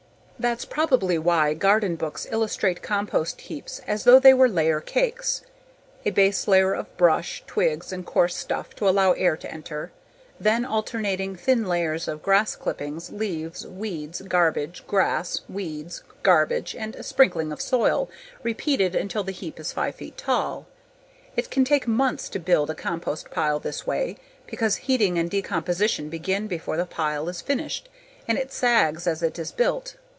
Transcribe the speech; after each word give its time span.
That's 0.41 0.65
probably 0.65 1.19
why 1.19 1.51
most 1.53 1.59
garden 1.59 1.95
books 1.97 2.25
illustrate 2.31 2.81
compost 2.81 3.41
heaps 3.41 3.77
as 3.85 4.05
though 4.05 4.17
they 4.17 4.33
were 4.33 4.49
layer 4.49 4.79
cakes: 4.81 5.43
a 6.03 6.09
base 6.09 6.47
layer 6.47 6.73
of 6.73 6.97
brush, 6.97 7.43
twigs, 7.45 7.93
and 7.93 8.03
coarse 8.03 8.35
stuff 8.35 8.75
to 8.77 8.89
allow 8.89 9.11
air 9.11 9.37
to 9.37 9.51
enter, 9.53 9.91
then 10.39 10.65
alternating 10.65 11.35
thin 11.35 11.67
layers 11.67 12.07
of 12.07 12.23
grass 12.23 12.55
clippings, 12.55 13.11
leaves, 13.11 13.67
weeds, 13.67 14.23
garbage, 14.23 14.83
grass, 14.87 15.41
weeds, 15.47 16.01
garbage, 16.23 16.75
and 16.75 16.95
a 16.95 17.03
sprinkling 17.03 17.51
of 17.51 17.61
soil, 17.61 18.09
repeated 18.41 18.95
until 18.95 19.21
the 19.23 19.31
heap 19.33 19.59
is 19.59 19.71
five 19.71 19.93
feet 19.93 20.17
tall. 20.17 20.65
It 21.35 21.51
can 21.51 21.63
take 21.65 21.87
months 21.87 22.27
to 22.29 22.39
build 22.39 22.71
a 22.71 22.73
compost 22.73 23.29
pile 23.29 23.59
this 23.59 23.85
way 23.85 24.17
because 24.47 24.77
heating 24.87 25.19
and 25.19 25.29
decomposition 25.29 26.09
begin 26.09 26.47
before 26.47 26.77
the 26.77 26.85
pile 26.87 27.29
is 27.29 27.41
finished 27.43 27.89
and 28.27 28.39
it 28.39 28.51
sags 28.51 29.05
as 29.05 29.21
it 29.21 29.37
is 29.37 29.51
built. 29.51 29.97